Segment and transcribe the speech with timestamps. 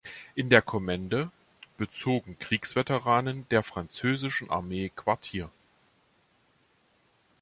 [0.33, 1.29] In der Kommende
[1.77, 5.51] bezogen Kriegsveteranen der französischen Armee Quartier.